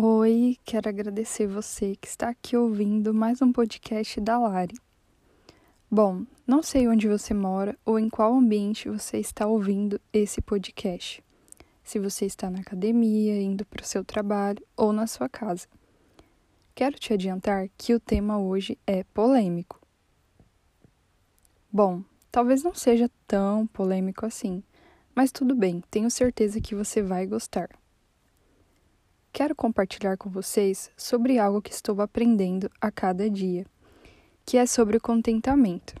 [0.00, 4.76] Oi, quero agradecer você que está aqui ouvindo mais um podcast da Lari.
[5.90, 11.20] Bom, não sei onde você mora ou em qual ambiente você está ouvindo esse podcast.
[11.82, 15.66] Se você está na academia, indo para o seu trabalho ou na sua casa.
[16.76, 19.80] Quero te adiantar que o tema hoje é polêmico.
[21.72, 24.62] Bom, talvez não seja tão polêmico assim,
[25.12, 27.68] mas tudo bem, tenho certeza que você vai gostar
[29.38, 33.64] quero compartilhar com vocês sobre algo que estou aprendendo a cada dia,
[34.44, 35.94] que é sobre o contentamento.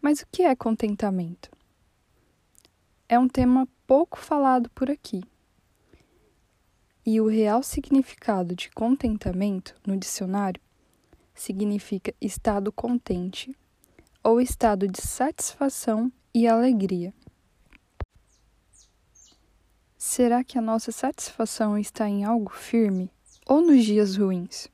[0.00, 1.50] Mas o que é contentamento?
[3.08, 5.24] É um tema pouco falado por aqui.
[7.04, 10.62] E o real significado de contentamento no dicionário
[11.34, 13.56] significa estado contente
[14.22, 17.12] ou estado de satisfação e alegria.
[20.02, 23.10] Será que a nossa satisfação está em algo firme
[23.46, 24.66] ou nos dias ruins?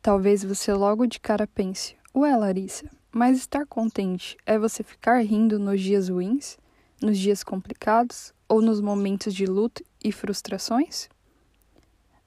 [0.00, 5.58] Talvez você logo de cara pense: Ué, Larissa, mas estar contente é você ficar rindo
[5.58, 6.56] nos dias ruins,
[7.02, 11.10] nos dias complicados ou nos momentos de luto e frustrações?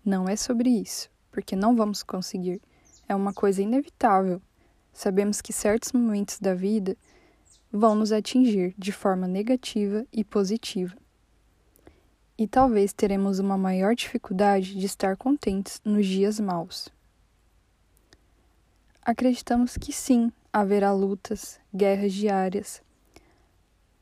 [0.05, 2.61] Não é sobre isso, porque não vamos conseguir.
[3.09, 4.39] É uma coisa inevitável.
[4.93, 6.95] Sabemos que certos momentos da vida
[7.71, 11.00] vão nos atingir de forma negativa e positiva
[12.41, 16.89] e talvez teremos uma maior dificuldade de estar contentes nos dias maus.
[18.99, 22.81] Acreditamos que sim, haverá lutas, guerras diárias.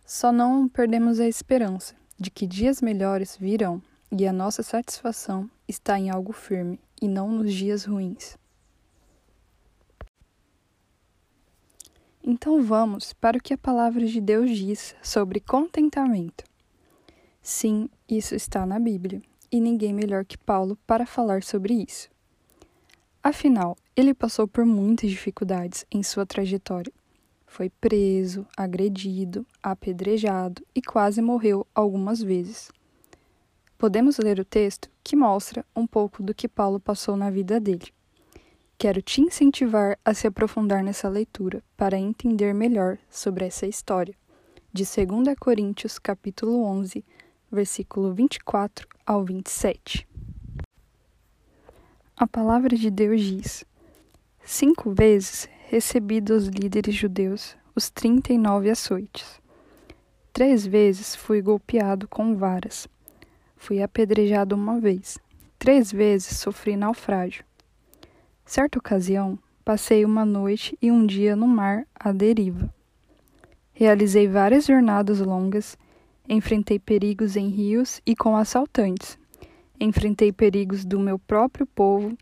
[0.06, 6.00] Só não perdemos a esperança de que dias melhores virão e a nossa satisfação está
[6.00, 8.38] em algo firme e não nos dias ruins.
[12.24, 16.49] Então vamos para o que a palavra de Deus diz sobre contentamento.
[17.52, 22.08] Sim, isso está na Bíblia, e ninguém melhor que Paulo para falar sobre isso.
[23.24, 26.94] Afinal, ele passou por muitas dificuldades em sua trajetória.
[27.48, 32.72] Foi preso, agredido, apedrejado e quase morreu algumas vezes.
[33.80, 37.92] Podemos ler o texto que mostra um pouco do que Paulo passou na vida dele.
[38.78, 44.14] Quero te incentivar a se aprofundar nessa leitura para entender melhor sobre essa história.
[44.72, 47.04] De 2 Coríntios, capítulo 11,
[47.52, 50.08] versículo 24 ao 27.
[52.16, 53.66] A palavra de Deus diz:
[54.44, 59.40] Cinco vezes recebi dos líderes judeus os trinta e nove açoites.
[60.34, 62.88] Três vezes fui golpeado com varas.
[63.56, 65.18] Fui apedrejado uma vez.
[65.58, 67.44] Três vezes sofri naufrágio.
[68.46, 72.74] Certa ocasião, passei uma noite e um dia no mar à deriva.
[73.74, 75.78] Realizei várias jornadas longas
[76.32, 79.18] Enfrentei perigos em rios e com assaltantes.
[79.80, 82.16] Enfrentei perigos do meu próprio povo,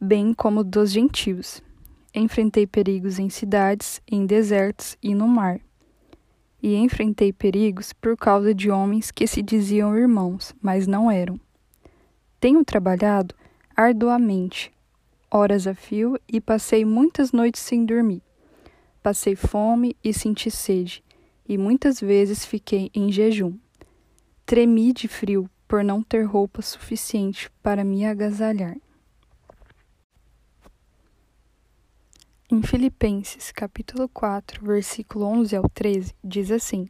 [0.00, 1.62] bem como dos gentios.
[2.14, 5.60] Enfrentei perigos em cidades, em desertos e no mar.
[6.62, 11.38] E enfrentei perigos por causa de homens que se diziam irmãos, mas não eram.
[12.40, 13.34] Tenho trabalhado
[13.76, 14.72] arduamente,
[15.30, 18.22] horas a fio, e passei muitas noites sem dormir.
[19.02, 21.04] Passei fome e senti sede
[21.48, 23.56] e muitas vezes fiquei em jejum.
[24.46, 28.76] Tremi de frio por não ter roupa suficiente para me agasalhar.
[32.50, 36.86] Em Filipenses, capítulo 4, versículo 11 ao 13, diz assim: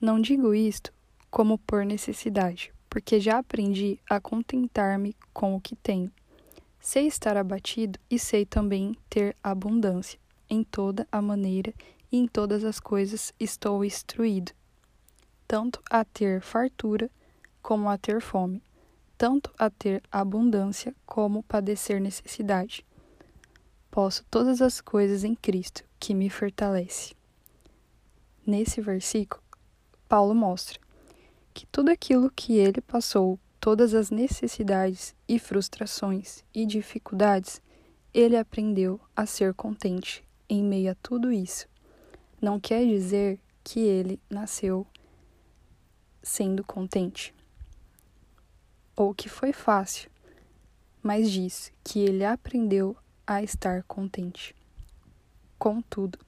[0.00, 0.92] Não digo isto
[1.30, 6.10] como por necessidade, porque já aprendi a contentar-me com o que tenho.
[6.80, 10.18] Sei estar abatido e sei também ter abundância
[10.50, 11.72] em toda a maneira
[12.10, 14.52] e em todas as coisas estou instruído,
[15.46, 17.10] tanto a ter fartura
[17.62, 18.62] como a ter fome,
[19.18, 22.84] tanto a ter abundância como padecer necessidade.
[23.90, 27.14] Posso todas as coisas em Cristo, que me fortalece.
[28.46, 29.42] Nesse versículo,
[30.08, 30.78] Paulo mostra
[31.52, 37.60] que tudo aquilo que ele passou, todas as necessidades e frustrações e dificuldades,
[38.12, 41.66] ele aprendeu a ser contente em meio a tudo isso
[42.40, 44.86] não quer dizer que ele nasceu
[46.22, 47.34] sendo contente
[48.96, 50.10] ou que foi fácil,
[51.02, 52.96] mas diz que ele aprendeu
[53.26, 54.54] a estar contente
[55.58, 56.18] com tudo.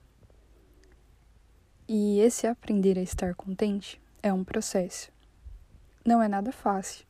[1.89, 5.11] E esse aprender a estar contente é um processo.
[6.05, 7.07] Não é nada fácil,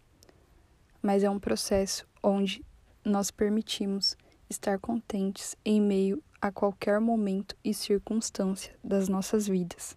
[1.03, 2.65] mas é um processo onde
[3.05, 4.17] nós permitimos
[4.49, 9.97] estar contentes em meio a qualquer momento e circunstância das nossas vidas.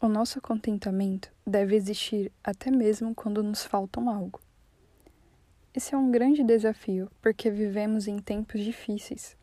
[0.00, 4.40] O nosso contentamento deve existir até mesmo quando nos faltam algo.
[5.74, 9.36] Esse é um grande desafio porque vivemos em tempos difíceis,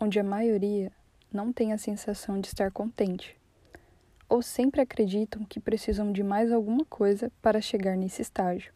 [0.00, 0.92] onde a maioria
[1.32, 3.36] não tem a sensação de estar contente,
[4.28, 8.72] ou sempre acreditam que precisam de mais alguma coisa para chegar nesse estágio.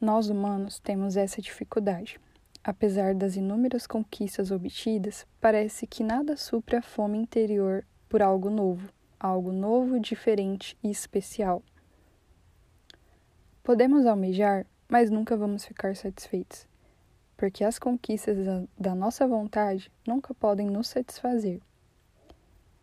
[0.00, 2.20] Nós humanos temos essa dificuldade.
[2.62, 8.92] Apesar das inúmeras conquistas obtidas, parece que nada supre a fome interior por algo novo,
[9.18, 11.64] algo novo, diferente e especial.
[13.64, 16.64] Podemos almejar, mas nunca vamos ficar satisfeitos,
[17.36, 18.36] porque as conquistas
[18.78, 21.60] da nossa vontade nunca podem nos satisfazer.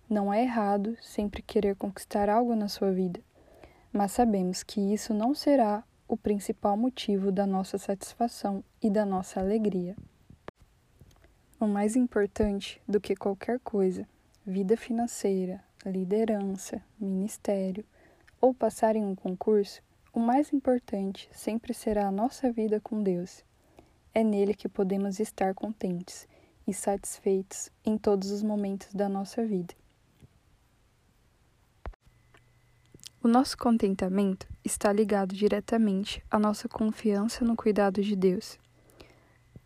[0.09, 3.21] Não é errado sempre querer conquistar algo na sua vida,
[3.93, 9.39] mas sabemos que isso não será o principal motivo da nossa satisfação e da nossa
[9.39, 9.95] alegria.
[11.59, 14.07] O mais importante do que qualquer coisa,
[14.45, 17.85] vida financeira, liderança, ministério
[18.39, 19.81] ou passar em um concurso,
[20.13, 23.43] o mais importante sempre será a nossa vida com Deus.
[24.13, 26.27] É nele que podemos estar contentes
[26.67, 29.73] e satisfeitos em todos os momentos da nossa vida.
[33.25, 38.59] O nosso contentamento está ligado diretamente à nossa confiança no cuidado de Deus.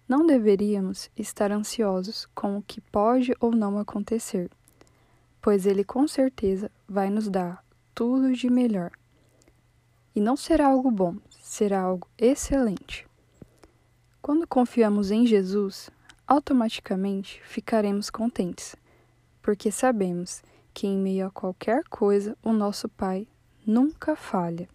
[0.07, 4.49] Não deveríamos estar ansiosos com o que pode ou não acontecer,
[5.41, 7.61] pois Ele com certeza vai nos dar
[7.93, 8.93] tudo de melhor.
[10.15, 13.05] E não será algo bom, será algo excelente.
[14.21, 15.89] Quando confiamos em Jesus,
[16.25, 18.73] automaticamente ficaremos contentes,
[19.41, 20.41] porque sabemos
[20.73, 23.27] que em meio a qualquer coisa o nosso Pai
[23.65, 24.67] nunca falha.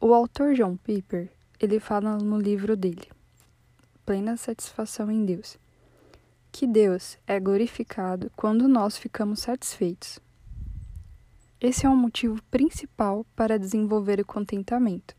[0.00, 3.08] O autor John Piper, ele fala no livro dele,
[4.04, 5.58] Plena Satisfação em Deus,
[6.52, 10.20] que Deus é glorificado quando nós ficamos satisfeitos.
[11.60, 15.16] Esse é um motivo principal para desenvolver o contentamento.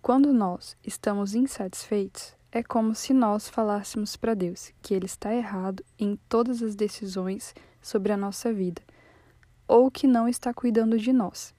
[0.00, 5.84] Quando nós estamos insatisfeitos, é como se nós falássemos para Deus que Ele está errado
[5.98, 8.82] em todas as decisões sobre a nossa vida
[9.66, 11.54] ou que não está cuidando de nós.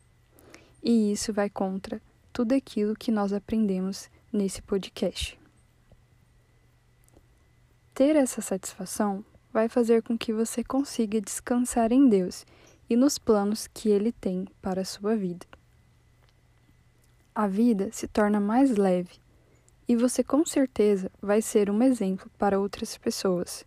[0.81, 2.01] E isso vai contra
[2.31, 5.39] tudo aquilo que nós aprendemos nesse podcast.
[7.93, 12.45] Ter essa satisfação vai fazer com que você consiga descansar em Deus
[12.89, 15.45] e nos planos que Ele tem para a sua vida.
[17.35, 19.21] A vida se torna mais leve
[19.87, 23.65] e você com certeza vai ser um exemplo para outras pessoas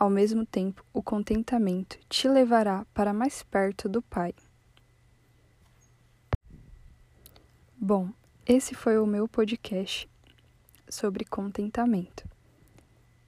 [0.00, 4.34] ao mesmo tempo, o contentamento te levará para mais perto do Pai.
[7.78, 8.08] Bom,
[8.46, 10.08] esse foi o meu podcast
[10.88, 12.26] sobre contentamento.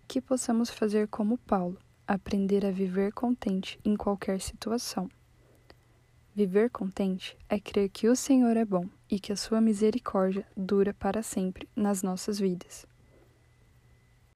[0.08, 1.78] Que possamos fazer como Paulo,
[2.08, 5.10] aprender a viver contente em qualquer situação.
[6.34, 10.94] Viver contente é crer que o Senhor é bom e que a sua misericórdia dura
[10.94, 12.86] para sempre nas nossas vidas.